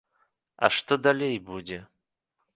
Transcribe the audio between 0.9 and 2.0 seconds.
далей будзе?